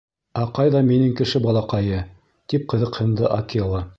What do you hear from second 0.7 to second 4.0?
минең кеше балаҡайы?— тип ҡыҙыҡһынды Акела.